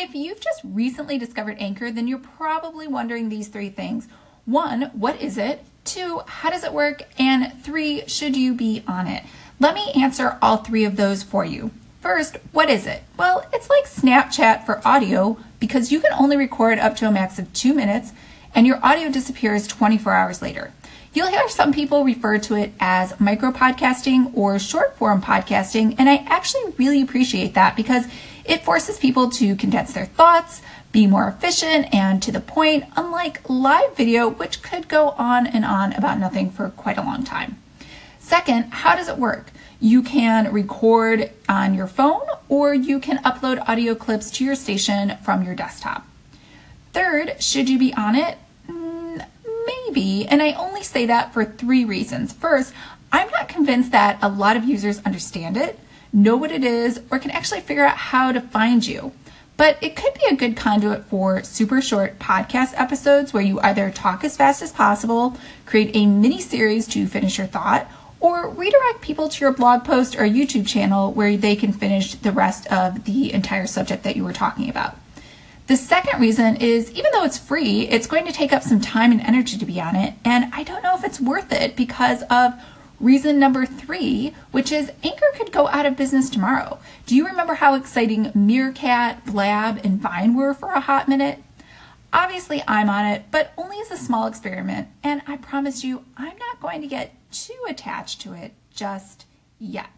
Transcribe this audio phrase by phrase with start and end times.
[0.00, 4.06] If you've just recently discovered Anchor, then you're probably wondering these three things.
[4.44, 5.64] One, what is it?
[5.84, 7.02] Two, how does it work?
[7.18, 9.24] And three, should you be on it?
[9.58, 11.72] Let me answer all three of those for you.
[12.00, 13.02] First, what is it?
[13.16, 17.40] Well, it's like Snapchat for audio because you can only record up to a max
[17.40, 18.12] of two minutes
[18.54, 20.72] and your audio disappears 24 hours later.
[21.12, 26.08] You'll hear some people refer to it as micro podcasting or short form podcasting, and
[26.08, 28.04] I actually really appreciate that because
[28.48, 33.48] it forces people to condense their thoughts, be more efficient and to the point, unlike
[33.48, 37.58] live video, which could go on and on about nothing for quite a long time.
[38.18, 39.50] Second, how does it work?
[39.80, 45.18] You can record on your phone or you can upload audio clips to your station
[45.22, 46.06] from your desktop.
[46.94, 48.38] Third, should you be on it?
[48.66, 49.26] Mm,
[49.66, 52.32] maybe, and I only say that for three reasons.
[52.32, 52.72] First,
[53.12, 55.78] I'm not convinced that a lot of users understand it
[56.12, 59.12] know what it is, or can actually figure out how to find you.
[59.56, 63.90] But it could be a good conduit for super short podcast episodes where you either
[63.90, 69.00] talk as fast as possible, create a mini series to finish your thought, or redirect
[69.00, 73.04] people to your blog post or YouTube channel where they can finish the rest of
[73.04, 74.96] the entire subject that you were talking about.
[75.66, 79.12] The second reason is even though it's free, it's going to take up some time
[79.12, 82.22] and energy to be on it, and I don't know if it's worth it because
[82.30, 82.54] of
[83.00, 86.80] Reason number three, which is Anchor could go out of business tomorrow.
[87.06, 91.38] Do you remember how exciting Meerkat, Blab, and Vine were for a hot minute?
[92.12, 96.36] Obviously, I'm on it, but only as a small experiment, and I promise you, I'm
[96.38, 99.26] not going to get too attached to it just
[99.60, 99.90] yet.